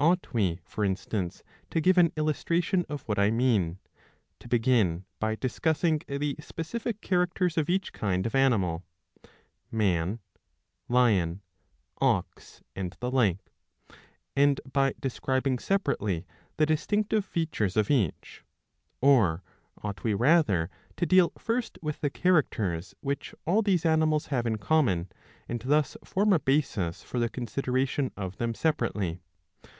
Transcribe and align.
Ought 0.00 0.32
we, 0.32 0.60
for 0.64 0.84
instance, 0.84 1.42
to 1.70 1.80
give 1.80 1.98
an 1.98 2.12
illustration 2.16 2.86
of 2.88 3.02
what 3.08 3.18
I 3.18 3.32
mean, 3.32 3.78
to 4.38 4.46
begin 4.46 5.04
by 5.18 5.34
discussing 5.34 6.00
the 6.06 6.36
specific 6.38 7.00
characters 7.00 7.58
of 7.58 7.68
each 7.68 7.92
kind 7.92 8.24
of 8.24 8.36
animal— 8.36 8.84
man, 9.82 10.20
lion, 10.88 11.40
ox, 12.00 12.62
and 12.76 12.96
the 13.00 13.10
like— 13.10 13.40
and 14.36 14.60
by 14.72 14.94
describing 15.00 15.58
separately 15.58 16.24
the 16.58 16.66
distinctive 16.66 17.24
features 17.24 17.76
of 17.76 17.90
each, 17.90 18.44
or 19.00 19.42
ought 19.82 20.04
we 20.04 20.14
rather 20.14 20.70
to 20.96 21.06
deal 21.06 21.32
first 21.36 21.76
with 21.82 22.00
the 22.02 22.08
characters 22.10 22.94
which 23.00 23.34
all 23.46 23.62
these 23.62 23.84
animals 23.84 24.26
have 24.26 24.46
in 24.46 24.58
common, 24.58 25.10
and 25.48 25.60
thus 25.62 25.96
form 26.04 26.32
a 26.32 26.38
basis 26.38 27.02
for 27.02 27.18
the 27.18 27.28
considera 27.28 27.86
tion 27.88 28.12
of 28.16 28.36
them 28.36 28.54
separately? 28.54 29.18